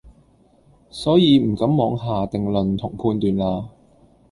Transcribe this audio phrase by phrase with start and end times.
[0.89, 3.69] 所以唔敢妄下定論同判斷啦